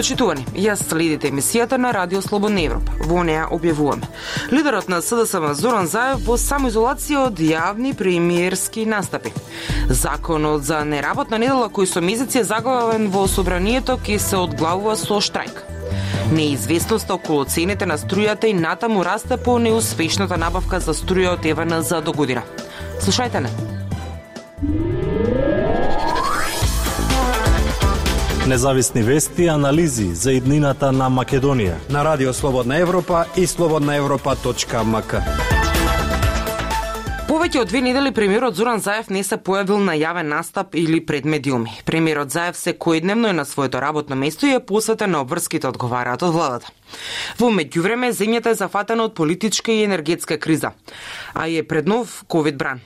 Почитувани, 0.00 0.46
јас 0.56 0.80
следите 0.88 1.28
емисијата 1.28 1.76
на 1.76 1.90
Радио 1.92 2.22
Слободна 2.24 2.62
Европа. 2.64 2.94
Во 3.04 3.20
неа 3.20 3.42
објавуваме. 3.52 4.06
Лидерот 4.48 4.88
на 4.88 5.02
СДСМ 5.04 5.50
Зоран 5.58 5.90
Заев 5.92 6.22
во 6.24 6.38
самоизолација 6.40 7.26
од 7.26 7.42
јавни 7.44 7.92
премиерски 7.92 8.86
настапи. 8.88 9.28
Законот 9.90 10.64
за 10.64 10.78
неработна 10.88 11.36
недела 11.36 11.68
кој 11.68 11.84
со 11.84 12.00
месеци 12.00 12.40
е 12.40 12.46
заглавен 12.48 13.10
во 13.12 13.26
собранието 13.28 13.98
ќе 14.00 14.16
се 14.16 14.40
одглавува 14.40 14.96
со 14.96 15.20
штрајк. 15.20 15.60
Неизвестноста 16.32 17.18
околу 17.20 17.44
цените 17.44 17.84
на 17.84 18.00
струјата 18.00 18.48
и 18.48 18.56
натаму 18.56 19.04
расте 19.04 19.36
по 19.36 19.58
неуспешната 19.58 20.40
набавка 20.40 20.80
за 20.80 20.96
струја 20.96 21.36
од 21.36 21.44
ЕВН 21.44 21.82
за 21.84 22.00
до 22.00 22.16
година. 22.16 22.46
Слушајте 23.04 23.44
не. 23.44 24.89
Независни 28.50 29.02
вести 29.02 29.42
и 29.42 29.48
анализи 29.48 30.08
за 30.14 30.32
иднината 30.34 30.88
на 30.92 31.06
Македонија 31.06 31.76
на 31.86 32.00
Радио 32.04 32.32
Слободна 32.34 32.80
Европа 32.82 33.20
и 33.38 33.44
слободнаевропа.мк. 33.46 35.20
Повеќе 37.28 37.60
од 37.62 37.70
две 37.70 37.84
недели 37.86 38.10
премиерот 38.10 38.58
Зоран 38.58 38.82
Заев 38.82 39.12
не 39.14 39.22
се 39.22 39.38
појавил 39.38 39.78
на 39.78 39.94
јавен 39.94 40.34
настап 40.34 40.74
или 40.74 40.98
пред 40.98 41.30
медиуми. 41.30 41.78
Премиерот 41.86 42.34
Заев 42.34 42.58
секојдневно 42.58 43.30
е 43.30 43.38
на 43.38 43.46
своето 43.46 43.78
работно 43.78 44.16
место 44.16 44.46
и 44.46 44.54
е 44.58 44.66
посветен 44.66 45.14
на 45.14 45.22
обврските 45.22 45.70
одговараат 45.70 46.26
од 46.26 46.34
владата. 46.34 46.74
Во 47.38 47.54
меѓувреме 47.54 48.10
земјата 48.10 48.50
е 48.50 48.58
зафатена 48.66 49.06
од 49.06 49.14
политичка 49.14 49.70
и 49.70 49.84
енергетска 49.86 50.42
криза, 50.42 50.74
а 51.34 51.46
и 51.46 51.58
е 51.58 51.62
пред 51.62 51.86
нов 51.86 52.24
ковид 52.26 52.58
бран. 52.58 52.82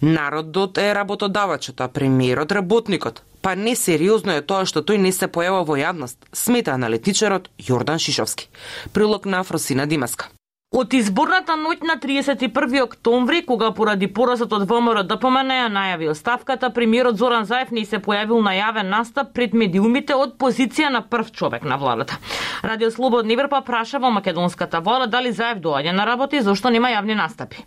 Народот 0.00 0.78
е 0.78 0.94
работодавачот, 0.94 1.80
а 1.80 1.88
премиерот 1.88 2.52
работникот. 2.52 3.22
Па 3.42 3.54
не 3.56 3.76
сериозно 3.76 4.36
е 4.36 4.42
тоа 4.42 4.66
што 4.66 4.82
тој 4.82 4.98
не 4.98 5.12
се 5.12 5.28
појава 5.30 5.62
во 5.64 5.76
јавност, 5.78 6.18
смета 6.32 6.74
аналитичарот 6.74 7.50
Јордан 7.62 8.02
Шишовски. 8.02 8.48
Прилог 8.92 9.26
на 9.26 9.44
Фросина 9.44 9.86
Димаска. 9.86 10.35
Од 10.74 10.94
изборната 10.98 11.54
ноќ 11.54 11.84
на 11.86 11.94
31 12.02 12.80
октомври, 12.82 13.44
кога 13.46 13.68
поради 13.70 14.08
поразот 14.10 14.52
од 14.52 14.64
ВМРО 14.66 15.04
да 15.06 15.14
ДПМН 15.14 15.52
ја 15.54 15.68
најави 15.70 16.08
оставката, 16.10 16.72
премиерот 16.74 17.14
Зоран 17.16 17.44
Заев 17.46 17.70
не 17.70 17.84
се 17.86 18.00
појавил 18.02 18.42
на 18.42 18.50
јавен 18.50 18.90
настап 18.90 19.30
пред 19.32 19.54
медиумите 19.54 20.16
од 20.18 20.34
позиција 20.34 20.90
на 20.90 21.04
прв 21.06 21.30
човек 21.30 21.62
на 21.62 21.78
владата. 21.78 22.18
Радио 22.64 22.90
Слободна 22.90 23.32
Европа 23.32 23.60
праша 23.60 24.00
во 24.02 24.10
македонската 24.10 24.80
влада 24.80 25.06
дали 25.06 25.30
Заев 25.30 25.60
доаѓа 25.62 25.92
на 25.92 26.06
работа 26.06 26.36
и 26.36 26.40
зошто 26.40 26.70
нема 26.70 26.90
јавни 26.90 27.14
настапи. 27.14 27.62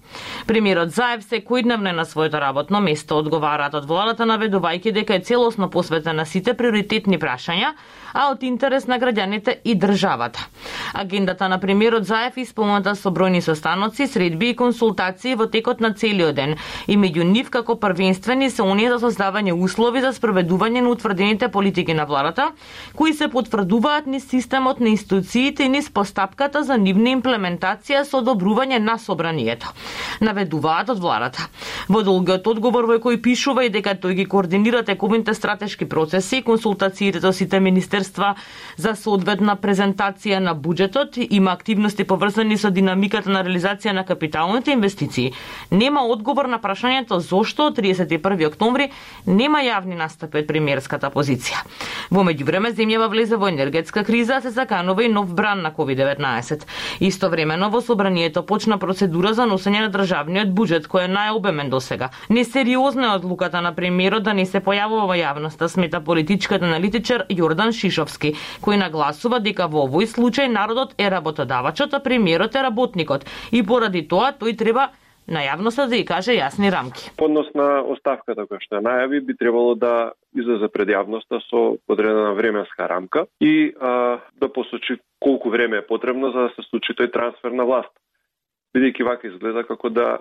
Премиерот 0.48 0.92
Заев 0.92 1.24
се 1.24 1.40
којдневно 1.40 1.96
на 1.96 2.06
своето 2.06 2.42
работно 2.42 2.82
место 2.82 3.16
одговараат 3.18 3.80
од 3.80 3.88
владата 3.88 4.28
наведувајќи 4.28 4.92
дека 4.92 5.16
е 5.16 5.24
целосно 5.24 5.70
посветен 5.70 6.20
на 6.20 6.26
сите 6.26 6.54
приоритетни 6.54 7.18
прашања, 7.20 7.72
а 8.14 8.28
од 8.32 8.44
интерес 8.44 8.88
на 8.88 9.00
граѓаните 9.00 9.56
и 9.64 9.76
државата. 9.76 10.50
Агендата 10.94 11.48
на 11.50 11.60
премиерот 11.60 12.04
Заев 12.04 12.38
исполнета 12.38 12.89
со 12.96 13.12
бројни 13.12 13.42
состаноци, 13.42 14.08
средби 14.08 14.50
и 14.50 14.56
консултации 14.56 15.36
во 15.36 15.48
текот 15.48 15.82
на 15.82 15.94
целиот 15.94 16.36
ден, 16.36 16.56
и 16.88 16.98
меѓу 16.98 17.24
нив 17.24 17.50
како 17.50 17.76
првенствени 17.76 18.50
се 18.50 18.64
оние 18.64 18.90
за 18.90 19.00
создавање 19.04 19.54
услови 19.54 20.02
за 20.02 20.14
спроведување 20.14 20.82
на 20.82 20.90
утврдените 20.90 21.50
политики 21.50 21.94
на 21.94 22.06
владата, 22.06 22.52
кои 22.96 23.14
се 23.14 23.28
потврдуваат 23.28 24.08
низ 24.08 24.28
системот 24.30 24.80
на 24.80 24.90
институциите 24.90 25.64
и 25.64 25.70
низ 25.70 25.90
постапката 25.90 26.64
за 26.64 26.78
нивна 26.78 27.16
имплементација 27.18 28.04
со 28.04 28.22
одобрување 28.22 28.80
на 28.80 28.98
собранието. 28.98 29.74
Наведуваат 30.22 30.90
од 30.90 31.00
владата. 31.00 31.50
Во 31.90 32.04
долгиот 32.04 32.48
одговор 32.48 32.86
во 32.86 33.00
кој 33.00 33.22
пишува 33.22 33.66
и 33.66 33.74
дека 33.74 33.96
тој 33.96 34.14
ги 34.22 34.26
координира 34.26 34.84
тековните 34.84 35.34
стратешки 35.34 35.86
процеси 35.90 36.38
и 36.38 36.44
консултациите 36.44 37.22
со 37.22 37.34
сите 37.34 37.60
министерства 37.60 37.80
министерства 37.80 38.36
за 38.78 38.96
соодветна 38.96 39.56
презентација 39.60 40.40
на 40.40 40.54
буџетот, 40.56 41.18
има 41.30 41.52
активности 41.52 42.04
поврзани 42.04 42.58
со 42.58 42.70
динамиката 42.80 43.30
на 43.30 43.44
реализација 43.44 43.94
на 43.94 44.06
капиталните 44.08 44.72
инвестиции. 44.72 45.34
Нема 45.72 46.06
одговор 46.08 46.48
на 46.50 46.60
прашањето 46.60 47.20
зошто 47.20 47.70
31 47.76 48.48
октомври 48.48 48.90
нема 49.26 49.62
јавни 49.66 49.98
настапи 50.00 50.44
од 50.44 50.48
премиерската 50.48 51.12
позиција. 51.14 51.64
Во 52.10 52.24
меѓувреме 52.24 52.72
земјава 52.74 53.10
влезе 53.12 53.38
во 53.38 53.50
енергетска 53.52 54.04
криза, 54.08 54.40
се 54.42 54.52
заканува 54.56 55.04
и 55.04 55.12
нов 55.12 55.34
бран 55.36 55.62
на 55.62 55.72
COVID-19. 55.72 56.66
Истовремено 57.00 57.70
во 57.70 57.82
собранието 57.82 58.46
почна 58.46 58.78
процедура 58.80 59.34
за 59.34 59.46
носење 59.50 59.86
на 59.86 59.92
државниот 59.94 60.54
буџет 60.56 60.88
кој 60.88 61.08
е 61.08 61.14
најобемен 61.14 61.70
до 61.70 61.80
сега. 61.80 62.10
Несериозна 62.30 63.12
е 63.12 63.16
одлуката 63.18 63.62
на 63.62 63.74
премиерот 63.76 64.24
да 64.24 64.34
не 64.34 64.46
се 64.46 64.64
појавува 64.64 65.08
во 65.12 65.18
јавноста, 65.20 65.68
смета 65.68 66.02
политичката 66.02 66.66
аналитичар 66.66 67.26
Јордан 67.30 67.74
Шишовски, 67.76 68.34
кој 68.64 68.80
нагласува 68.86 69.40
дека 69.44 69.68
во 69.68 69.86
овој 69.88 70.08
случај 70.08 70.48
народот 70.48 70.96
е 70.98 71.10
работодавачот, 71.10 71.94
а 71.94 72.00
премиерот 72.00 72.56
е 72.56 72.64
работникот 72.70 73.26
и 73.52 73.64
поради 73.66 74.06
тоа 74.08 74.32
тој 74.38 74.58
треба 74.58 74.92
на 75.30 75.44
јавноста 75.46 75.86
да 75.90 75.98
ја 75.98 76.08
каже 76.08 76.34
јасни 76.34 76.72
рамки. 76.74 77.12
Поднос 77.18 77.52
на 77.58 77.84
оставката 77.94 78.48
која 78.50 78.64
што 78.64 78.82
најави 78.82 79.22
би 79.26 79.36
требало 79.38 79.76
да 79.76 80.12
излезе 80.34 80.70
пред 80.74 80.90
јавноста 80.96 81.42
со 81.46 81.78
подредена 81.88 82.34
временска 82.38 82.88
рамка 82.90 83.26
и 83.40 83.72
а, 83.80 84.20
да 84.42 84.50
посочи 84.50 84.98
колку 85.20 85.50
време 85.50 85.78
е 85.78 85.88
потребно 85.88 86.32
за 86.32 86.48
да 86.48 86.50
се 86.56 86.66
случи 86.70 86.98
тој 86.98 87.14
трансфер 87.14 87.54
на 87.54 87.66
власт. 87.70 87.94
Бидејќи 88.76 89.06
вака 89.06 89.28
изгледа 89.28 89.64
како 89.64 89.90
да 89.90 90.20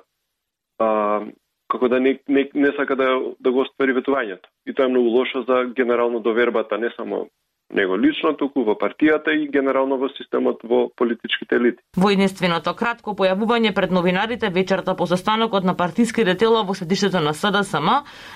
а, 0.78 1.24
како 1.68 1.88
да 1.88 2.00
не, 2.00 2.18
не, 2.28 2.48
не 2.54 2.72
сака 2.76 2.96
да, 2.96 3.08
да 3.40 3.52
го 3.52 3.64
оствари 3.64 3.96
ветувањето. 3.96 4.48
И 4.66 4.74
тоа 4.74 4.88
е 4.88 4.92
многу 4.92 5.08
лошо 5.08 5.44
за 5.48 5.64
генерално 5.76 6.20
довербата 6.20 6.78
не 6.78 6.90
само 6.96 7.28
него 7.70 7.96
лично, 7.96 8.32
туку 8.36 8.64
во 8.64 8.74
партијата 8.80 9.34
и 9.36 9.48
генерално 9.52 9.98
во 10.00 10.08
системот 10.16 10.62
во 10.64 10.88
политичките 10.96 11.56
елити. 11.56 11.82
Во 11.96 12.10
единственото 12.10 12.72
кратко 12.74 13.12
појавување 13.18 13.74
пред 13.76 13.92
новинарите 13.92 14.48
вечерта 14.48 14.94
по 14.96 15.06
состанокот 15.06 15.64
на 15.64 15.74
партиските 15.76 16.34
тела 16.34 16.64
во 16.64 16.74
седиштето 16.74 17.20
на 17.20 17.34
СДСМ, 17.34 17.88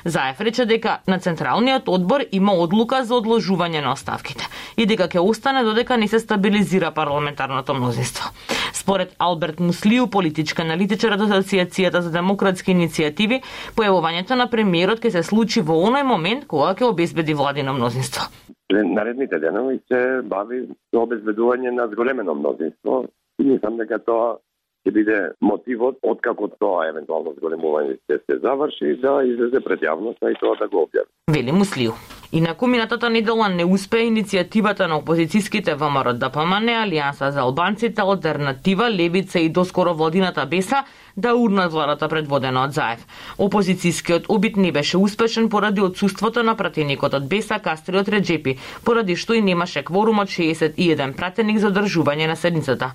Заев 0.04 0.40
рече 0.40 0.66
дека 0.66 0.98
на 1.06 1.18
Централниот 1.18 1.88
одбор 1.88 2.24
има 2.32 2.52
одлука 2.52 3.04
за 3.04 3.14
одложување 3.14 3.80
на 3.80 3.92
оставките 3.92 4.48
и 4.76 4.86
дека 4.86 5.08
ќе 5.08 5.20
остане 5.20 5.64
додека 5.64 5.96
не 5.96 6.08
се 6.08 6.18
стабилизира 6.18 6.92
парламентарното 6.92 7.74
мнозинство. 7.74 8.30
Според 8.72 9.14
Алберт 9.18 9.60
Муслиу, 9.60 10.06
политичка 10.10 10.62
аналитичар 10.62 11.16
од 11.16 11.26
Асоциацијата 11.28 12.00
за 12.00 12.12
демократски 12.12 12.72
иницијативи, 12.72 13.42
појавувањето 13.76 14.36
на 14.36 14.48
премиерот 14.50 15.00
ќе 15.00 15.10
се 15.10 15.22
случи 15.22 15.60
во 15.60 15.80
оној 15.88 16.04
момент 16.04 16.46
кога 16.46 16.74
ќе 16.74 16.88
обезбеди 16.90 17.34
владино 17.34 17.72
мнозинство 17.72 18.28
наредните 18.72 19.38
денови 19.38 19.80
се 19.88 20.22
бави 20.24 20.62
со 20.90 21.04
обезбедување 21.04 21.70
на 21.74 21.88
зголемено 21.92 22.34
мнозинство. 22.34 23.04
И 23.40 23.44
мислам 23.44 23.76
дека 23.76 23.98
тоа 23.98 24.38
ќе 24.86 24.94
биде 24.94 25.18
мотивот 25.40 25.98
откако 26.02 26.48
тоа 26.58 26.88
евентуално 26.88 27.34
зголемување 27.38 27.98
ќе 28.08 28.18
се 28.26 28.38
заврши 28.42 28.96
да 29.04 29.20
излезе 29.26 29.60
пред 29.60 29.86
јавноста 29.86 30.32
и 30.32 30.40
тоа 30.40 30.58
да 30.60 30.68
го 30.68 30.86
објави. 30.86 31.08
Вели 31.30 31.52
Муслиу. 31.52 31.94
Инаку 32.32 32.66
минатата 32.66 33.10
недела 33.10 33.48
не 33.48 33.64
успеа 33.64 34.06
иницијативата 34.08 34.86
на 34.88 34.96
опозицијските 35.02 35.74
ВМРО 35.76 36.14
да 36.16 36.30
ДПМН, 36.30 36.72
Алијанса 36.80 37.28
за 37.28 37.42
албанците, 37.44 38.00
Алтернатива, 38.00 38.88
Левица 38.90 39.38
и 39.38 39.48
доскоро 39.48 39.94
Владината 39.94 40.46
Беса 40.46 40.84
да 41.16 41.34
урнат 41.36 41.72
владата 41.72 42.08
предводена 42.08 42.64
од 42.64 42.72
Заев. 42.72 43.04
Опозицијскиот 43.38 44.24
обид 44.28 44.56
не 44.56 44.72
беше 44.72 44.96
успешен 44.96 45.48
поради 45.48 45.80
отсуството 45.80 46.42
на 46.42 46.56
пратеникот 46.56 47.14
од 47.14 47.28
Беса 47.28 47.58
Кастриот 47.58 48.08
Реджепи, 48.08 48.56
поради 48.84 49.16
што 49.16 49.34
и 49.34 49.42
немаше 49.42 49.84
кворум 49.84 50.24
од 50.24 50.28
61 50.28 51.12
пратеник 51.12 51.58
за 51.58 51.68
одржување 51.68 52.32
на 52.32 52.36
седницата. 52.36 52.94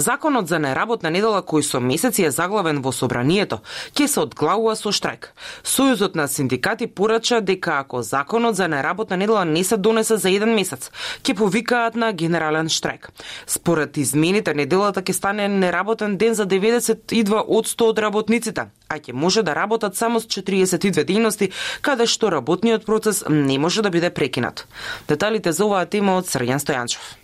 Законот 0.00 0.48
за 0.48 0.58
неработна 0.58 1.10
недела 1.12 1.42
кој 1.44 1.60
со 1.60 1.78
месеци 1.80 2.24
е 2.24 2.30
заглавен 2.32 2.78
во 2.80 2.88
собранието, 2.88 3.58
ќе 3.92 4.06
се 4.08 4.22
одглавува 4.22 4.72
со 4.72 4.88
штрајк. 4.96 5.28
Сојузот 5.60 6.16
на 6.16 6.24
синдикати 6.24 6.86
порача 6.86 7.42
дека 7.44 7.74
ако 7.84 8.00
законот 8.02 8.56
за 8.56 8.68
неработна 8.68 9.18
недела 9.20 9.44
не 9.44 9.60
се 9.64 9.76
донесе 9.76 10.16
за 10.16 10.32
еден 10.32 10.54
месец, 10.56 10.88
ќе 11.20 11.36
повикаат 11.36 12.00
на 12.00 12.12
генерален 12.12 12.72
штрајк. 12.72 13.10
Според 13.46 14.00
измените 14.00 14.54
неделата 14.54 15.02
ќе 15.04 15.12
стане 15.12 15.48
неработен 15.48 16.16
ден 16.16 16.34
за 16.34 16.46
92 16.46 17.44
од 17.46 17.68
100 17.68 17.92
од 17.92 17.98
работниците, 17.98 18.70
а 18.88 18.96
ќе 18.96 19.12
може 19.12 19.44
да 19.44 19.54
работат 19.54 20.00
само 20.00 20.20
с 20.20 20.26
42 20.26 21.04
дејности, 21.04 21.52
каде 21.84 22.06
што 22.06 22.32
работниот 22.32 22.86
процес 22.88 23.24
не 23.28 23.58
може 23.58 23.82
да 23.82 23.90
биде 23.90 24.08
прекинат. 24.10 24.64
Деталите 25.08 25.52
за 25.52 25.68
оваа 25.68 25.84
тема 25.84 26.16
од 26.16 26.24
Срѓан 26.24 26.64
Стојанчев. 26.64 27.19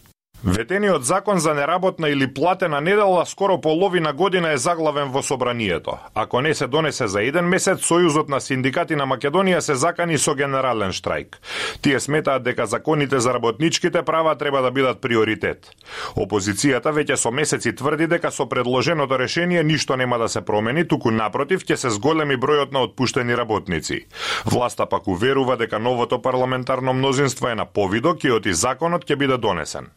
Ветениот 0.46 1.04
закон 1.04 1.38
за 1.38 1.54
неработна 1.54 2.08
или 2.08 2.34
платена 2.34 2.80
недела 2.80 3.26
скоро 3.26 3.60
половина 3.60 4.12
година 4.12 4.52
е 4.52 4.56
заглавен 4.56 5.08
во 5.10 5.22
собранието. 5.22 5.98
Ако 6.14 6.40
не 6.40 6.54
се 6.54 6.66
донесе 6.66 7.06
за 7.06 7.22
еден 7.22 7.44
месец, 7.44 7.82
Сојузот 7.82 8.28
на 8.28 8.38
синдикати 8.40 8.94
на 8.96 9.06
Македонија 9.10 9.58
се 9.58 9.74
закани 9.74 10.18
со 10.18 10.34
генерален 10.38 10.94
штрајк. 10.94 11.42
Тие 11.82 12.00
сметаат 12.00 12.42
дека 12.42 12.66
законите 12.66 13.20
за 13.20 13.34
работничките 13.34 14.02
права 14.02 14.36
треба 14.38 14.62
да 14.62 14.70
бидат 14.70 15.00
приоритет. 15.00 15.66
Опозицијата 16.14 16.94
веќе 16.94 17.16
со 17.18 17.30
месеци 17.30 17.74
тврди 17.74 18.06
дека 18.06 18.30
со 18.30 18.46
предложеното 18.46 19.18
решение 19.18 19.64
ништо 19.64 19.96
нема 19.96 20.18
да 20.18 20.28
се 20.28 20.40
промени, 20.40 20.86
туку 20.88 21.10
напротив 21.10 21.66
ќе 21.66 21.74
се 21.74 21.90
зголеми 21.90 22.38
бројот 22.38 22.72
на 22.72 22.86
отпуштени 22.86 23.36
работници. 23.36 24.06
Власта 24.46 24.86
пак 24.86 25.08
уверува 25.08 25.56
дека 25.56 25.78
новото 25.78 26.22
парламентарно 26.22 26.92
мнозинство 26.92 27.48
е 27.48 27.54
на 27.54 27.66
повидок 27.66 28.24
и 28.24 28.30
оти 28.30 28.54
законот 28.54 29.10
ќе 29.10 29.16
биде 29.16 29.38
донесен. 29.38 29.90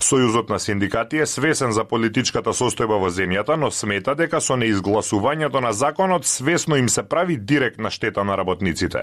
Сојузот 0.00 0.50
на 0.50 0.58
синдикати 0.58 1.18
е 1.22 1.26
свесен 1.26 1.72
за 1.72 1.84
политичката 1.84 2.50
состојба 2.50 2.98
во 3.00 3.10
земјата, 3.10 3.56
но 3.56 3.70
смета 3.70 4.14
дека 4.14 4.40
со 4.40 4.56
неизгласувањето 4.56 5.60
на 5.60 5.72
законот 5.72 6.26
свесно 6.26 6.76
им 6.76 6.88
се 6.88 7.08
прави 7.08 7.36
директна 7.36 7.90
штета 7.90 8.24
на 8.24 8.36
работниците. 8.36 9.02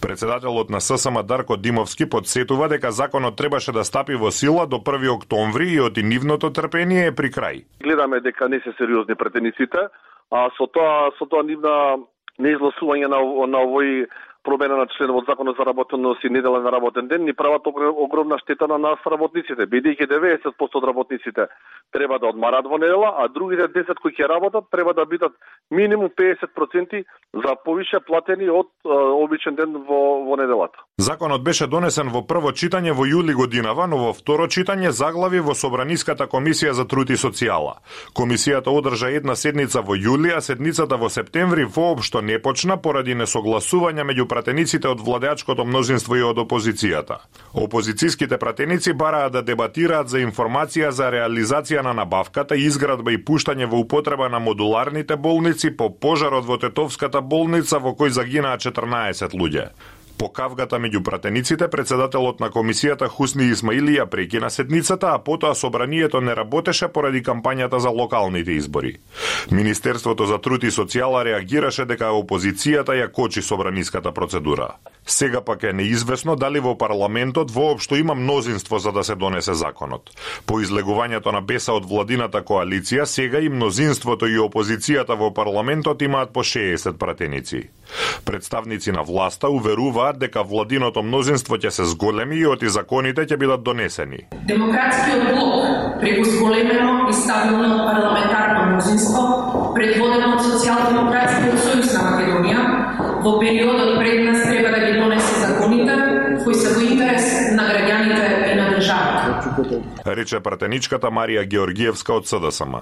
Председателот 0.00 0.70
на 0.70 0.80
ССМ 0.80 1.22
Дарко 1.24 1.56
Димовски 1.56 2.08
подсетува 2.10 2.68
дека 2.68 2.92
законот 2.92 3.36
требаше 3.36 3.72
да 3.72 3.84
стапи 3.84 4.14
во 4.14 4.30
сила 4.30 4.66
до 4.66 4.76
1 4.76 5.10
октомври 5.10 5.68
и 5.68 5.80
оти 5.80 6.02
нивното 6.02 6.50
трпение 6.50 7.06
е 7.06 7.14
при 7.14 7.30
крај. 7.30 7.64
Гледаме 7.82 8.20
дека 8.20 8.48
не 8.48 8.60
се 8.60 8.72
сериозни 8.78 9.14
претениците, 9.14 9.88
а 10.30 10.48
со 10.56 10.66
тоа 10.66 11.10
со 11.18 11.26
тоа 11.26 11.42
нивна 11.42 11.98
неизгласување 12.38 13.08
на, 13.10 13.20
на 13.46 13.62
овој 13.66 14.06
промена 14.42 14.76
на 14.76 14.86
членот 14.86 15.24
законот 15.26 15.56
за 15.56 15.64
работеност 15.66 16.24
и 16.24 16.30
неделен 16.30 16.66
работен 16.66 17.08
ден 17.08 17.24
ни 17.24 17.32
прават 17.32 17.62
огромна 17.66 18.38
штета 18.38 18.68
на 18.68 18.78
нас 18.78 18.98
работниците, 19.06 19.66
бидејќи 19.66 20.08
90% 20.08 20.76
од 20.80 20.84
работниците 20.84 21.46
треба 21.92 22.18
да 22.18 22.28
одмарат 22.28 22.66
во 22.66 22.78
недела, 22.78 23.14
а 23.18 23.28
другите 23.28 23.68
10 23.68 23.94
кои 24.02 24.12
ќе 24.12 24.28
работат 24.28 24.64
треба 24.70 24.94
да 24.94 25.04
бидат 25.06 25.32
минимум 25.70 26.10
50% 26.10 27.04
за 27.34 27.54
повише 27.64 28.00
платени 28.06 28.48
од 28.48 28.68
обичен 28.84 29.54
ден 29.54 29.76
во, 29.88 30.24
во 30.26 30.36
неделата. 30.36 30.78
Законот 30.98 31.42
беше 31.42 31.66
донесен 31.66 32.10
во 32.12 32.22
прво 32.26 32.52
читање 32.52 32.92
во 32.92 33.06
јули 33.08 33.34
годинава, 33.34 33.86
но 33.86 33.98
во 33.98 34.12
второ 34.12 34.46
читање 34.46 34.90
заглави 34.90 35.40
во 35.40 35.54
Собраниската 35.54 36.26
комисија 36.26 36.72
за 36.76 36.84
труд 36.84 37.10
и 37.10 37.16
социјала. 37.16 37.78
Комисијата 38.14 38.70
одржа 38.70 39.10
една 39.10 39.36
седница 39.36 39.82
во 39.82 39.96
јули, 39.96 40.34
а 40.36 40.40
седницата 40.40 40.96
во 40.96 41.08
септември 41.08 41.64
воопшто 41.64 42.20
не 42.20 42.38
почна 42.38 42.76
поради 42.76 43.14
несогласување 43.14 44.04
меѓу 44.04 44.28
пратениците 44.28 44.88
од 44.88 45.00
владеачкото 45.00 45.64
мнозинство 45.64 46.16
и 46.16 46.22
од 46.22 46.38
опозицијата. 46.38 47.20
Опозицијските 47.54 48.38
пратеници 48.38 48.92
бараат 48.92 49.32
да 49.32 49.42
дебатираат 49.42 50.08
за 50.08 50.20
информација 50.20 50.90
за 50.90 51.10
реализација 51.10 51.79
на 51.82 51.94
набавката, 51.94 52.56
изградба 52.56 53.12
и 53.12 53.20
пуштање 53.24 53.66
во 53.70 53.80
употреба 53.84 54.28
на 54.28 54.38
модуларните 54.38 55.16
болници 55.16 55.70
по 55.76 55.90
пожарот 55.90 56.44
во 56.44 56.58
Тетовската 56.58 57.20
болница 57.20 57.78
во 57.78 57.94
кој 57.94 58.14
загинаа 58.16 58.58
14 58.58 59.36
луѓе. 59.36 59.70
По 60.20 60.28
кавгата 60.28 60.76
меѓу 60.76 61.00
пратениците, 61.00 61.64
председателот 61.72 62.42
на 62.44 62.50
комисијата 62.52 63.06
Хусни 63.08 63.46
Исмаилија 63.54 64.04
прекина 64.12 64.50
седницата, 64.52 65.14
а 65.14 65.18
потоа 65.24 65.54
собранието 65.54 66.20
не 66.20 66.34
работеше 66.36 66.88
поради 66.92 67.22
кампањата 67.24 67.80
за 67.80 67.88
локалните 67.88 68.52
избори. 68.52 68.98
Министерството 69.50 70.26
за 70.26 70.36
труд 70.38 70.64
и 70.64 70.70
социјала 70.70 71.24
реагираше 71.24 71.88
дека 71.88 72.12
опозицијата 72.12 72.98
ја 73.00 73.08
кочи 73.08 73.42
собраниската 73.42 74.12
процедура. 74.12 74.74
Сега 75.06 75.40
пак 75.40 75.62
е 75.62 75.72
неизвестно 75.72 76.36
дали 76.36 76.60
во 76.60 76.76
парламентот 76.78 77.50
воопшто 77.50 77.96
има 77.96 78.14
мнозинство 78.14 78.78
за 78.78 78.92
да 78.92 79.04
се 79.04 79.14
донесе 79.14 79.54
законот. 79.54 80.10
По 80.46 80.60
излегувањето 80.60 81.32
на 81.32 81.40
беса 81.40 81.72
од 81.72 81.88
владината 81.88 82.42
коалиција, 82.42 83.04
сега 83.04 83.40
и 83.40 83.48
мнозинството 83.48 84.26
и 84.26 84.38
опозицијата 84.38 85.16
во 85.18 85.32
парламентот 85.34 86.02
имаат 86.02 86.32
по 86.32 86.40
60 86.40 86.98
пратеници. 86.98 87.70
Представници 88.24 88.92
на 88.92 89.02
власта 89.02 89.48
уверуваат 89.48 90.18
дека 90.18 90.42
владиното 90.42 91.02
мнозинство 91.02 91.56
ќе 91.56 91.68
се 91.68 91.84
зголеми 91.84 92.36
и 92.36 92.46
оти 92.46 92.68
законите 92.68 93.26
ќе 93.26 93.36
бидат 93.36 93.62
донесени. 93.62 94.28
Демократскиот 94.46 95.34
блок 95.34 96.00
преку 96.00 96.24
зголемено 96.24 97.08
и 97.10 97.12
стабилно 97.12 97.86
парламентарно 97.86 98.72
мнозинство, 98.72 99.22
предводено 99.74 100.34
од 100.36 100.44
Социјалдемократскиот 100.46 101.58
сојуз 101.66 101.92
на 101.94 102.04
Македонија, 102.08 102.62
во 103.24 103.38
период 103.40 103.98
пред 103.98 104.24
нас 104.24 104.42
треба 104.42 104.70
да 104.70 104.80
ги 104.86 104.98
донесе 105.00 105.40
законите 105.46 105.96
кои 106.44 106.54
се 106.54 106.74
во 106.74 106.80
интерес 106.80 107.26
на 107.52 107.68
граѓаните 107.68 108.52
и 108.52 108.54
на 108.56 108.70
државата. 108.72 109.99
Рече 110.16 110.40
пратеничката 110.40 111.10
Марија 111.10 111.46
Георгиевска 111.46 112.14
од 112.14 112.26
СДСМ. 112.26 112.80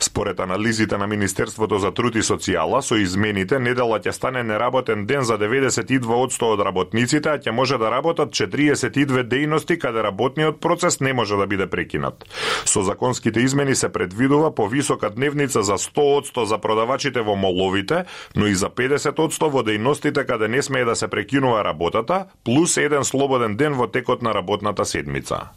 Според 0.00 0.40
анализите 0.40 0.98
на 0.98 1.06
Министерството 1.06 1.78
за 1.78 1.90
труд 1.94 2.14
и 2.16 2.22
социјала, 2.22 2.80
со 2.82 2.98
измените 2.98 3.58
недела 3.58 4.00
ќе 4.00 4.12
стане 4.12 4.42
неработен 4.42 5.06
ден 5.06 5.22
за 5.24 5.38
92% 5.38 6.44
од 6.44 6.60
работниците, 6.66 7.28
а 7.30 7.38
ќе 7.38 7.54
може 7.54 7.78
да 7.78 7.90
работат 7.90 8.34
42 8.34 9.24
дејности 9.28 9.78
каде 9.78 10.02
работниот 10.02 10.60
процес 10.60 11.00
не 11.00 11.12
може 11.12 11.36
да 11.36 11.46
биде 11.46 11.66
прекинат. 11.66 12.24
Со 12.64 12.82
законските 12.82 13.40
измени 13.40 13.74
се 13.74 13.92
предвидува 13.92 14.54
повисока 14.54 15.10
дневница 15.10 15.62
за 15.62 15.78
100% 15.78 16.44
за 16.44 16.58
продавачите 16.58 17.20
во 17.20 17.36
моловите, 17.36 18.04
но 18.36 18.46
и 18.46 18.54
за 18.54 18.70
50% 18.70 19.50
во 19.50 19.62
дејностите 19.62 20.26
каде 20.26 20.48
не 20.48 20.62
смее 20.62 20.84
да 20.84 20.96
се 20.96 21.08
прекинува 21.08 21.64
работата, 21.64 22.26
плюс 22.44 22.76
еден 22.76 23.04
слободен 23.04 23.56
ден 23.56 23.74
во 23.74 23.86
текот 23.86 24.22
на 24.22 24.34
работната 24.34 24.84
седмица. 24.84 25.48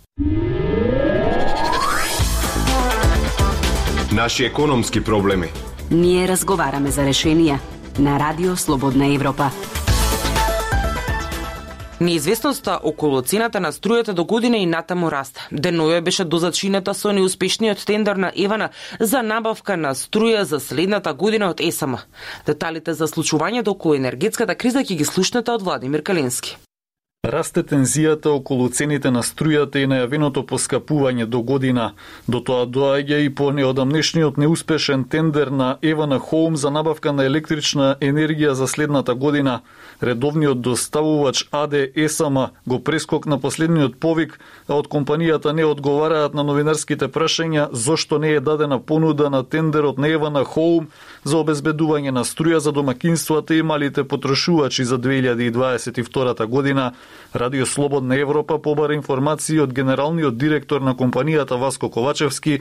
Наши 4.15 4.45
економски 4.45 5.03
проблеми. 5.03 5.47
Ние 5.91 6.27
разговараме 6.27 6.91
за 6.91 7.01
решенија 7.01 7.55
на 7.99 8.19
Радио 8.19 8.57
Слободна 8.57 9.07
Европа. 9.15 9.49
Неизвестноста 12.01 12.79
околу 12.83 13.21
цената 13.21 13.59
на 13.59 13.71
струјата 13.71 14.13
до 14.13 14.25
година 14.25 14.57
и 14.57 14.65
натаму 14.65 15.09
расте. 15.11 15.47
Деноје 15.51 16.01
беше 16.01 16.25
дозачинета 16.25 16.93
со 16.93 17.11
неуспешниот 17.11 17.85
тендер 17.85 18.15
на 18.15 18.31
Евана 18.35 18.69
за 18.99 19.23
набавка 19.23 19.77
на 19.77 19.95
струја 19.95 20.41
за 20.41 20.59
следната 20.59 21.13
година 21.13 21.49
од 21.49 21.61
ЕСМ. 21.61 21.95
Деталите 22.45 22.93
за 22.93 23.07
случувањето 23.07 23.73
околу 23.73 23.95
енергетската 23.95 24.55
криза 24.55 24.85
ќе 24.85 24.95
ги 24.95 25.05
слушнете 25.05 25.51
од 25.51 25.61
Владимир 25.61 26.03
Калински. 26.03 26.57
Расте 27.23 27.61
тензијата 27.63 28.33
околу 28.35 28.65
цените 28.67 29.07
на 29.15 29.21
струјата 29.23 29.79
и 29.79 29.87
најавеното 29.87 30.41
поскапување 30.43 31.23
до 31.25 31.39
година. 31.39 31.85
До 32.27 32.41
тоа 32.43 32.65
доаѓа 32.67 33.21
и 33.23 33.29
по 33.31 33.47
неодамнешниот 33.55 34.35
неуспешен 34.37 35.05
тендер 35.07 35.47
на 35.47 35.77
Евана 35.81 36.17
Хоум 36.19 36.57
за 36.59 36.67
набавка 36.69 37.13
на 37.13 37.23
електрична 37.23 37.95
енергија 38.01 38.51
за 38.59 38.67
следната 38.67 39.15
година. 39.15 39.61
Редовниот 40.01 40.61
доставувач 40.61 41.45
АД 41.51 41.95
Есама 41.95 42.49
го 42.67 42.83
прескок 42.83 43.25
на 43.25 43.39
последниот 43.39 43.95
повик, 43.99 44.39
а 44.67 44.75
од 44.75 44.91
компанијата 44.91 45.55
не 45.55 45.63
одговараат 45.63 46.35
на 46.35 46.43
новинарските 46.43 47.07
прашања 47.07 47.69
зошто 47.71 48.19
не 48.19 48.35
е 48.35 48.43
дадена 48.43 48.81
понуда 48.83 49.29
на 49.29 49.43
тендерот 49.43 49.97
на 49.97 50.11
Евана 50.11 50.43
Хоум 50.43 50.91
за 51.23 51.39
обезбедување 51.39 52.11
на 52.11 52.27
струја 52.27 52.57
за 52.57 52.75
домакинствата 52.75 53.55
и 53.55 53.63
малите 53.63 54.03
потрошувачи 54.03 54.83
за 54.83 54.99
2022 54.99 56.45
година 56.45 56.91
Радио 57.35 57.65
Слободна 57.65 58.15
Европа 58.15 58.57
побара 58.61 58.93
информации 58.93 59.59
од 59.59 59.73
генералниот 59.73 60.37
директор 60.37 60.81
на 60.81 60.95
компанијата 60.95 61.57
Васко 61.57 61.89
Ковачевски, 61.89 62.59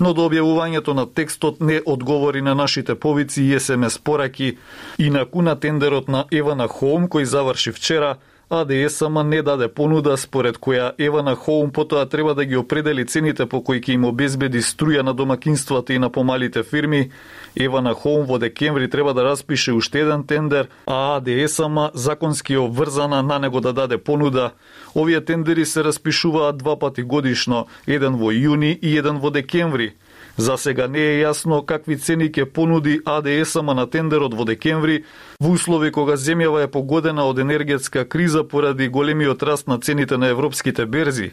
но 0.00 0.14
до 0.14 0.28
објавувањето 0.28 0.94
на 0.94 1.06
текстот 1.06 1.60
не 1.60 1.80
одговори 1.86 2.42
на 2.42 2.54
нашите 2.54 2.94
повици 2.94 3.42
и 3.42 3.60
СМС 3.60 3.98
пораки. 3.98 4.58
Инаку 4.98 5.42
на 5.42 5.56
тендерот 5.60 6.08
на 6.08 6.24
Евана 6.30 6.68
Хоум 6.68 7.08
кој 7.08 7.24
заврши 7.24 7.72
вчера, 7.72 8.16
АДСМ 8.50 9.22
не 9.28 9.42
даде 9.42 9.68
понуда 9.68 10.16
според 10.16 10.58
која 10.58 10.92
Евана 10.98 11.34
Хоум 11.34 11.70
потоа 11.72 12.06
треба 12.06 12.34
да 12.34 12.44
ги 12.44 12.56
определи 12.56 13.06
цените 13.06 13.46
по 13.46 13.62
кои 13.64 13.80
ќе 13.80 13.94
им 13.94 14.04
обезбеди 14.04 14.60
струја 14.60 15.02
на 15.02 15.14
домакинствата 15.14 15.94
и 15.94 15.98
на 15.98 16.10
помалите 16.10 16.62
фирми. 16.62 17.10
Евана 17.56 17.94
Хоум 17.94 18.26
во 18.26 18.38
декември 18.38 18.90
треба 18.90 19.14
да 19.14 19.24
распише 19.24 19.72
уште 19.72 20.00
еден 20.00 20.26
тендер, 20.26 20.68
а 20.86 21.16
АДСМ 21.16 21.78
законски 21.94 22.56
обврзана 22.56 23.22
на 23.22 23.38
него 23.38 23.60
да 23.60 23.72
даде 23.72 23.98
понуда. 23.98 24.50
Овие 24.94 25.24
тендери 25.24 25.64
се 25.64 25.84
распишуваат 25.84 26.58
два 26.58 26.78
пати 26.78 27.02
годишно, 27.02 27.66
еден 27.86 28.16
во 28.16 28.32
јуни 28.32 28.78
и 28.78 28.96
еден 28.96 29.18
во 29.18 29.30
декември. 29.30 29.94
За 30.36 30.56
сега 30.58 30.88
не 30.88 30.98
е 30.98 31.22
јасно 31.22 31.60
какви 31.62 31.94
цени 31.96 32.26
ќе 32.26 32.44
понуди 32.50 32.98
АДСМ 33.06 33.70
на 33.78 33.86
тендерот 33.86 34.34
во 34.34 34.44
декември, 34.44 35.04
во 35.38 35.54
услови 35.54 35.92
кога 35.94 36.16
земјава 36.18 36.64
е 36.64 36.70
погодена 36.70 37.28
од 37.30 37.38
енергетска 37.38 38.04
криза 38.04 38.42
поради 38.42 38.88
големиот 38.88 39.42
раст 39.42 39.68
на 39.68 39.78
цените 39.78 40.18
на 40.18 40.26
европските 40.34 40.86
берзи. 40.86 41.32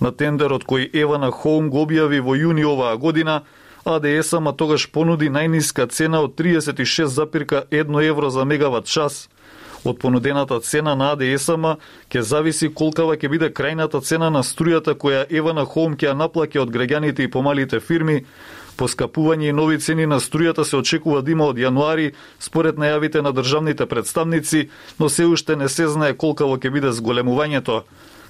На 0.00 0.12
тендерот 0.12 0.64
кој 0.64 0.88
Евана 0.96 1.30
Холм 1.30 1.68
го 1.68 1.84
објави 1.84 2.24
во 2.24 2.36
јуни 2.40 2.64
оваа 2.64 2.96
година, 2.96 3.42
АДСМ 3.84 4.48
тогаш 4.56 4.88
понуди 4.92 5.28
најниска 5.28 5.86
цена 5.92 6.24
од 6.24 6.40
36,1 6.40 8.02
евро 8.08 8.30
за 8.30 8.44
мегават 8.44 8.86
час– 8.86 9.28
Од 9.84 9.98
понудената 9.98 10.60
цена 10.60 10.94
на 10.94 11.12
АДСМ 11.12 11.76
ќе 12.10 12.20
зависи 12.20 12.68
колкава 12.74 13.14
ќе 13.16 13.30
биде 13.30 13.48
крајната 13.54 14.00
цена 14.02 14.30
на 14.30 14.42
струјата 14.42 14.94
која 14.98 15.26
Евана 15.30 15.64
Холм 15.64 15.94
ќе 15.94 16.10
ја 16.10 16.62
од 16.62 16.70
граѓаните 16.74 17.22
и 17.22 17.30
помалите 17.30 17.80
фирми. 17.80 18.24
Поскапување 18.78 19.48
и 19.48 19.52
нови 19.52 19.78
цени 19.78 20.06
на 20.06 20.20
струјата 20.20 20.64
се 20.64 20.76
очекува 20.76 21.22
да 21.22 21.30
има 21.30 21.46
од 21.46 21.56
јануари, 21.56 22.12
според 22.38 22.76
најавите 22.76 23.22
на 23.22 23.32
државните 23.32 23.86
представници, 23.86 24.68
но 24.98 25.08
се 25.08 25.26
уште 25.26 25.56
не 25.56 25.68
се 25.68 25.88
знае 25.88 26.14
колкаво 26.14 26.58
ќе 26.58 26.70
биде 26.70 26.92
зголемувањето. 26.92 27.82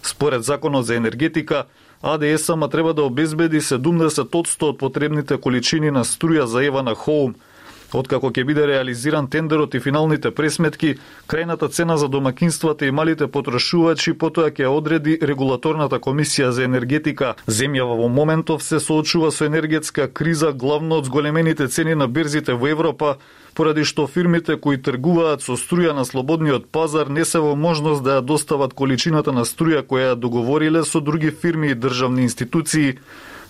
Според 0.03 0.45
Законот 0.45 0.87
за 0.87 0.97
енергетика, 0.97 1.67
АДСМ 2.03 2.69
треба 2.71 2.95
да 2.95 3.03
обезбеди 3.03 3.61
70% 3.61 4.65
од 4.65 4.79
потребните 4.79 5.37
количини 5.37 5.91
на 5.91 6.05
струја 6.05 6.45
за 6.45 6.65
Евана 6.65 6.95
Хоум– 6.95 7.35
Откако 7.93 8.29
ќе 8.29 8.45
биде 8.45 8.67
реализиран 8.69 9.31
тендерот 9.33 9.73
и 9.75 9.81
финалните 9.81 10.31
пресметки, 10.31 10.99
крајната 11.27 11.71
цена 11.73 11.97
за 11.97 12.09
домакинствата 12.09 12.87
и 12.87 12.93
малите 12.93 13.27
потрошувачи 13.27 14.13
потоа 14.13 14.51
ќе 14.53 14.69
одреди 14.69 15.17
регулаторната 15.23 15.97
комисија 15.97 16.51
за 16.53 16.67
енергетика. 16.69 17.35
Земјава 17.49 17.97
во 17.97 18.09
моментов 18.13 18.63
се 18.63 18.81
соочува 18.81 19.31
со 19.33 19.47
енергетска 19.49 20.09
криза 20.13 20.53
главно 20.53 21.01
од 21.01 21.09
зголемените 21.09 21.69
цени 21.69 21.95
на 21.95 22.09
берзите 22.09 22.53
во 22.53 22.69
Европа, 22.69 23.17
поради 23.55 23.85
што 23.89 24.07
фирмите 24.07 24.59
кои 24.61 24.77
тргуваат 24.77 25.41
со 25.41 25.57
струја 25.57 25.97
на 25.97 26.05
слободниот 26.05 26.69
пазар 26.69 27.09
не 27.09 27.25
се 27.25 27.41
во 27.41 27.57
можност 27.57 28.05
да 28.05 28.21
ја 28.21 28.21
достават 28.21 28.77
количината 28.77 29.33
на 29.33 29.49
струја 29.49 29.81
која 29.81 30.13
ја 30.13 30.21
договориле 30.21 30.85
со 30.85 31.01
други 31.01 31.31
фирми 31.31 31.73
и 31.73 31.75
државни 31.75 32.29
институции. 32.29 32.99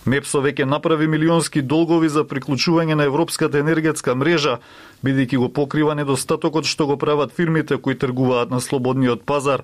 МЕПСО 0.05 0.39
веќе 0.39 0.65
направи 0.65 1.07
милионски 1.07 1.61
долгови 1.61 2.09
за 2.09 2.23
приклучување 2.23 2.95
на 2.95 3.03
европската 3.03 3.59
енергетска 3.59 4.15
мрежа, 4.15 4.59
бидејќи 5.03 5.37
го 5.37 5.49
покрива 5.49 5.95
недостатокот 5.95 6.65
што 6.65 6.87
го 6.87 6.97
прават 6.97 7.35
фирмите 7.35 7.77
кои 7.77 7.97
тргуваат 7.99 8.49
на 8.49 8.61
слободниот 8.61 9.25
пазар. 9.25 9.63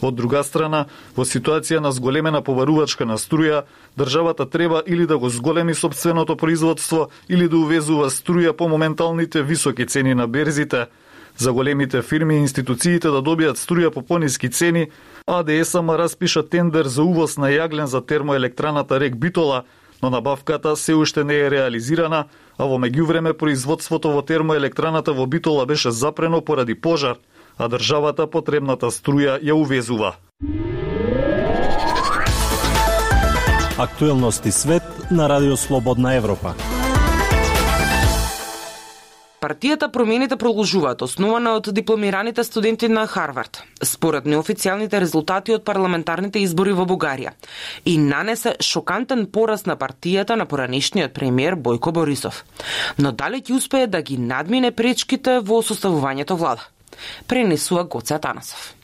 Од 0.00 0.14
друга 0.14 0.42
страна, 0.46 0.86
во 1.16 1.24
ситуација 1.26 1.80
на 1.82 1.90
зголемена 1.92 2.42
поварувачка 2.42 3.06
на 3.06 3.18
струја, 3.18 3.64
државата 3.98 4.46
треба 4.46 4.82
или 4.86 5.06
да 5.06 5.18
го 5.18 5.28
зголеми 5.28 5.74
собственото 5.74 6.36
производство 6.36 7.08
или 7.28 7.48
да 7.48 7.58
увезува 7.58 8.10
струја 8.10 8.52
по 8.52 8.68
моменталните 8.68 9.42
високи 9.42 9.86
цени 9.86 10.14
на 10.14 10.26
берзите. 10.26 10.86
За 11.38 11.52
големите 11.52 12.02
фирми 12.02 12.34
и 12.34 12.42
институциите 12.42 13.12
да 13.14 13.22
добијат 13.22 13.60
струја 13.62 13.92
по 13.94 14.02
пониски 14.02 14.50
цени, 14.50 14.88
АДСМ 15.26 15.94
распиша 15.94 16.42
тендер 16.42 16.90
за 16.90 17.02
увоз 17.06 17.36
на 17.38 17.46
јаглен 17.46 17.86
за 17.86 18.00
термоелектраната 18.02 18.98
Рек 19.00 19.16
Битола, 19.16 19.62
но 20.02 20.10
набавката 20.10 20.76
се 20.76 20.94
уште 20.94 21.24
не 21.24 21.34
е 21.34 21.50
реализирана, 21.50 22.24
а 22.58 22.64
во 22.66 22.78
меѓувреме 22.82 23.32
производството 23.38 24.10
во 24.10 24.22
термоелектраната 24.22 25.12
во 25.12 25.26
Битола 25.26 25.66
беше 25.66 25.90
запрено 25.90 26.40
поради 26.40 26.74
пожар, 26.74 27.16
а 27.58 27.68
државата 27.68 28.26
потребната 28.26 28.90
струја 28.90 29.38
ја 29.38 29.54
увезува. 29.54 30.16
Актуелности 33.78 34.50
свет 34.50 34.82
на 35.10 35.28
Радио 35.28 35.56
Слободна 35.56 36.14
Европа. 36.14 36.54
Партијата 39.48 39.86
промените 39.88 40.36
продолжуваат, 40.36 41.02
основана 41.02 41.54
од 41.56 41.70
дипломираните 41.72 42.42
студенти 42.44 42.88
на 42.92 43.06
Харвард, 43.08 43.62
според 43.80 44.26
неофицијалните 44.28 45.00
резултати 45.00 45.54
од 45.56 45.64
парламентарните 45.64 46.42
избори 46.44 46.74
во 46.76 46.84
Бугарија, 46.84 47.32
и 47.88 47.96
нанесе 47.96 48.58
шокантен 48.60 49.24
пораст 49.32 49.70
на 49.70 49.78
партијата 49.80 50.36
на 50.36 50.44
поранешниот 50.44 51.16
премиер 51.16 51.56
Бојко 51.56 51.96
Борисов. 51.96 52.44
Но 52.98 53.12
дали 53.12 53.40
ќе 53.40 53.56
успее 53.56 53.86
да 53.86 54.02
ги 54.02 54.18
надмине 54.20 54.70
пречките 54.70 55.40
во 55.40 55.62
составувањето 55.64 56.36
влада? 56.36 56.68
Пренесува 57.26 57.88
Гоце 57.88 58.20
Атанасов. 58.20 58.74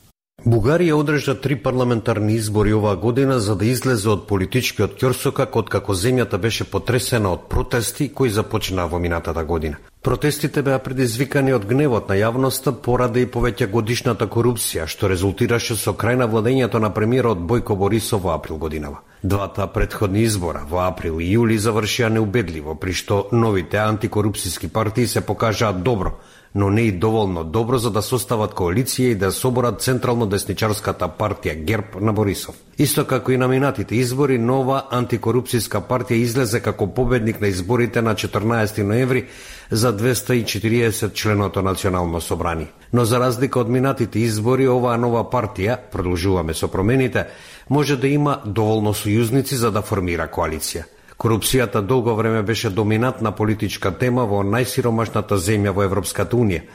Бугарија 0.45 0.93
одржа 1.01 1.33
три 1.41 1.57
парламентарни 1.57 2.35
избори 2.37 2.75
оваа 2.77 2.97
година 2.97 3.39
за 3.41 3.55
да 3.57 3.65
излезе 3.65 4.11
од 4.13 4.27
политичкиот 4.29 4.99
ќорсокак 5.01 5.57
откако 5.57 5.97
земјата 5.97 6.37
беше 6.37 6.67
потресена 6.69 7.31
од 7.33 7.47
протести 7.49 8.11
кои 8.13 8.29
започнаа 8.29 8.85
во 8.93 9.01
минатата 9.01 9.45
година. 9.45 9.81
Протестите 10.05 10.63
беа 10.63 10.83
предизвикани 10.85 11.55
од 11.57 11.65
гневот 11.65 12.13
на 12.13 12.19
јавноста 12.21 12.75
поради 12.77 13.25
и 13.25 13.31
повеќе 13.37 13.71
годишната 13.73 14.29
корупција, 14.29 14.85
што 14.85 15.09
резултираше 15.09 15.79
со 15.81 15.97
крај 15.97 16.21
на 16.21 16.29
владењето 16.29 16.77
на 16.77 16.93
премиерот 16.93 17.41
Бојко 17.41 17.79
Борисов 17.81 18.29
во 18.29 18.35
април 18.37 18.59
годинава. 18.59 19.01
Двата 19.23 19.67
предходни 19.67 20.29
избора 20.29 20.67
во 20.69 20.85
април 20.85 21.25
и 21.25 21.33
јули 21.33 21.57
завршија 21.57 22.13
неубедливо, 22.13 22.75
при 22.75 22.93
што 22.93 23.29
новите 23.33 23.81
антикорупцијски 23.81 24.69
партии 24.69 25.07
се 25.07 25.25
покажаа 25.25 25.73
добро, 25.73 26.19
но 26.55 26.71
не 26.71 26.81
и 26.81 26.93
доволно 26.93 27.45
добро 27.45 27.79
за 27.79 27.91
да 27.91 28.03
состават 28.03 28.55
коалиција 28.55 29.11
и 29.11 29.15
да 29.15 29.33
соборат 29.33 29.83
централно 29.83 30.27
десничарската 30.27 31.09
партија 31.19 31.55
ГЕРБ 31.65 31.99
на 32.01 32.13
Борисов. 32.13 32.55
Исто 32.79 33.05
како 33.05 33.33
и 33.33 33.37
на 33.37 33.49
минатите 33.49 33.97
избори, 33.97 34.39
нова 34.39 34.85
антикорупцијска 34.93 35.83
партија 35.89 36.23
излезе 36.23 36.61
како 36.61 36.87
победник 36.87 37.41
на 37.41 37.51
изборите 37.51 38.03
на 38.03 38.15
14 38.15 38.83
ноември 38.83 39.27
за 39.71 39.97
240 39.97 41.13
членото 41.13 41.63
Национално 41.63 42.21
собрание. 42.21 42.71
Но 42.93 43.05
за 43.05 43.21
разлика 43.21 43.61
од 43.61 43.69
минатите 43.69 44.19
избори, 44.19 44.69
оваа 44.69 44.97
нова 44.97 45.25
партија, 45.31 45.79
продолжуваме 45.93 46.55
со 46.55 46.69
промените, 46.69 47.27
може 47.69 47.97
да 47.97 48.09
има 48.09 48.41
доволно 48.47 48.95
сојузници 48.95 49.55
за 49.55 49.71
да 49.71 49.83
формира 49.83 50.31
коалиција. 50.31 50.94
Корупцијата 51.25 51.81
долго 51.81 52.15
време 52.15 52.43
беше 52.43 52.71
доминантна 52.71 53.31
политичка 53.33 53.89
тема 53.97 54.27
во 54.29 54.43
најсиромашната 54.45 55.39
земја 55.41 55.73
во 55.73 55.87
Европската 55.87 56.37
Унија, 56.37 56.67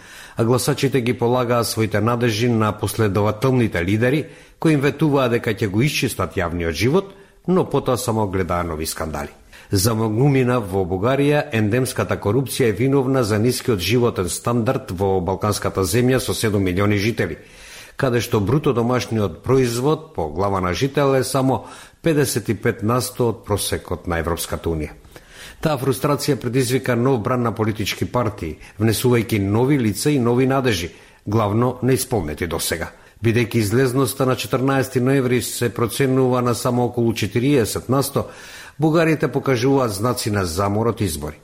а 0.41 0.43
гласачите 0.43 1.01
ги 1.05 1.13
полагаа 1.13 1.63
своите 1.63 2.01
надежи 2.01 2.49
на 2.49 2.71
последователните 2.71 3.83
лидери 3.85 4.23
кои 4.59 4.73
им 4.73 4.81
ветуваа 4.81 5.29
дека 5.29 5.53
ќе 5.53 5.69
го 5.69 5.85
исчистат 5.85 6.33
јавниот 6.33 6.73
живот, 6.73 7.13
но 7.47 7.67
потоа 7.69 7.97
само 7.97 8.25
гледаа 8.27 8.63
нови 8.63 8.89
скандали. 8.89 9.29
За 9.69 9.93
многумина 9.93 10.57
во 10.59 10.81
Бугарија 10.81 11.45
ендемската 11.53 12.17
корупција 12.17 12.73
е 12.73 12.77
виновна 12.81 13.23
за 13.23 13.37
нискиот 13.37 13.79
животен 13.79 14.29
стандард 14.29 14.89
во 14.97 15.21
балканската 15.21 15.85
земја 15.85 16.17
со 16.17 16.33
7 16.33 16.57
милиони 16.57 16.97
жители, 16.97 17.37
каде 17.99 18.21
што 18.23 18.39
бруто 18.39 18.71
домашниот 18.73 19.41
производ 19.43 20.13
по 20.15 20.29
глава 20.31 20.61
на 20.61 20.73
жител 20.73 21.15
е 21.15 21.23
само 21.23 21.65
55 22.03 22.83
насто 22.83 23.27
од 23.29 23.43
просекот 23.43 24.07
на 24.07 24.21
Европската 24.23 24.71
Унија. 24.71 24.95
Таа 25.59 25.75
фрустрација 25.75 26.37
предизвика 26.39 26.95
нов 26.95 27.19
бран 27.19 27.43
на 27.43 27.51
политички 27.51 28.05
партии, 28.07 28.55
внесувајќи 28.79 29.41
нови 29.43 29.75
лица 29.79 30.11
и 30.15 30.19
нови 30.19 30.47
надежи, 30.47 30.93
главно 31.27 31.75
неисполнети 31.83 32.47
до 32.47 32.59
сега. 32.59 32.93
Бидејќи 33.19 33.59
излезноста 33.59 34.25
на 34.25 34.37
14 34.39 35.01
ноември 35.03 35.41
се 35.41 35.67
проценува 35.69 36.41
на 36.41 36.55
само 36.55 36.85
околу 36.85 37.11
40 37.11 37.89
насто, 37.89 38.29
бугарите 38.79 39.27
покажуваат 39.27 39.91
знаци 39.91 40.31
на 40.31 40.45
заморот 40.45 41.01
избори. 41.01 41.35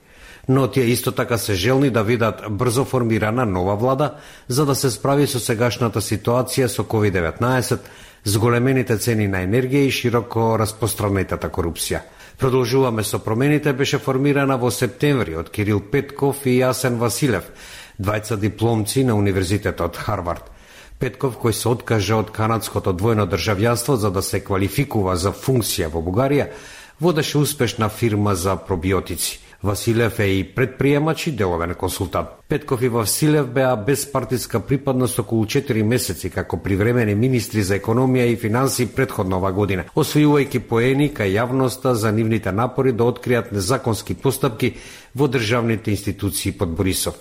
Но 0.47 0.67
тие 0.67 0.83
исто 0.83 1.11
така 1.11 1.37
се 1.37 1.53
желни 1.53 1.89
да 1.89 2.03
видат 2.03 2.43
брзо 2.49 2.85
формирана 2.85 3.45
нова 3.45 3.75
влада 3.75 4.13
за 4.47 4.65
да 4.65 4.75
се 4.75 4.91
справи 4.91 5.27
со 5.27 5.39
сегашната 5.39 6.01
ситуација 6.01 6.67
со 6.67 6.83
COVID-19, 6.83 7.79
зголемените 8.25 8.97
цени 8.97 9.27
на 9.27 9.41
енергија 9.41 9.87
и 9.87 9.91
широко 9.91 10.53
распространетата 10.61 11.49
корупција. 11.49 12.01
Продолжуваме 12.37 13.03
со 13.03 13.19
промените 13.19 13.73
беше 13.73 13.97
формирана 13.97 14.57
во 14.57 14.69
септември 14.71 15.35
од 15.35 15.49
Кирил 15.49 15.79
Петков 15.79 16.45
и 16.45 16.59
Јасен 16.59 16.99
Василев, 16.99 17.49
двајца 17.97 18.37
дипломци 18.37 19.03
на 19.03 19.15
Универзитетот 19.15 19.97
Харвард. 19.97 20.51
Петков, 20.99 21.39
кој 21.41 21.51
се 21.51 21.69
откажа 21.69 22.19
од 22.21 22.29
канадското 22.31 22.93
двојно 22.93 23.25
државјанство 23.27 23.95
за 23.95 24.11
да 24.11 24.21
се 24.21 24.43
квалификува 24.43 25.15
за 25.15 25.31
функција 25.31 25.89
во 25.91 26.03
Бугарија, 26.05 26.51
водеше 26.99 27.37
успешна 27.37 27.89
фирма 27.89 28.35
за 28.35 28.55
пробиотици. 28.55 29.44
Василев 29.65 30.19
е 30.19 30.23
и 30.23 30.43
предприемач 30.55 31.27
и 31.27 31.31
деловен 31.31 31.73
консултант. 31.73 32.27
Петков 32.49 32.81
и 32.81 32.89
Василев 32.89 33.47
беа 33.47 33.75
без 33.75 34.11
партиска 34.11 34.59
припадност 34.59 35.19
околу 35.19 35.45
4 35.45 35.83
месеци 35.83 36.29
како 36.29 36.57
привремени 36.57 37.15
министри 37.15 37.63
за 37.63 37.79
економија 37.79 38.29
и 38.29 38.35
финанси 38.37 38.87
предходно 38.95 39.37
ова 39.41 39.51
година, 39.51 39.83
освојувајќи 39.95 40.59
поени 40.69 41.09
кај 41.09 41.33
јавноста 41.39 41.93
за 41.93 42.11
нивните 42.11 42.51
напори 42.51 42.93
да 42.93 43.03
откријат 43.03 43.51
незаконски 43.51 44.13
постапки 44.13 44.75
во 45.15 45.27
државните 45.27 45.91
институции 45.91 46.51
под 46.51 46.75
Борисов. 46.77 47.15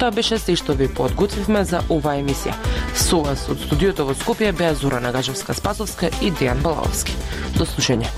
Тоа 0.00 0.10
беше 0.10 0.38
се 0.40 0.56
што 0.56 0.72
ви 0.72 0.88
подготвивме 0.88 1.60
за 1.68 1.82
оваа 1.92 2.16
емисија. 2.22 2.56
Со 2.96 3.20
вас 3.20 3.44
од 3.52 3.60
студиото 3.60 4.08
во 4.08 4.16
Скопје 4.16 4.50
беа 4.56 4.72
Зора 4.74 5.00
Нагажевска 5.04 5.54
Спасовска 5.54 6.08
и 6.24 6.32
Дејан 6.32 6.64
Балаовски. 6.64 7.14
До 7.58 7.68
слушање. 7.68 8.08